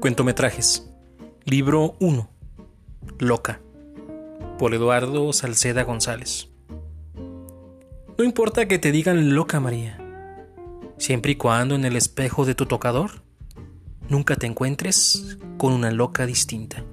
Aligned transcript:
Cuentometrajes. 0.00 0.88
Libro 1.44 1.96
1. 1.98 2.30
Loca. 3.18 3.60
Por 4.56 4.72
Eduardo 4.72 5.32
Salceda 5.32 5.82
González. 5.82 6.50
No 8.16 8.22
importa 8.22 8.68
que 8.68 8.78
te 8.78 8.92
digan 8.92 9.34
loca 9.34 9.58
María, 9.58 9.98
siempre 10.98 11.32
y 11.32 11.34
cuando 11.34 11.74
en 11.74 11.84
el 11.84 11.96
espejo 11.96 12.44
de 12.44 12.54
tu 12.54 12.66
tocador 12.66 13.22
nunca 14.08 14.36
te 14.36 14.46
encuentres 14.46 15.36
con 15.56 15.72
una 15.72 15.90
loca 15.90 16.26
distinta. 16.26 16.84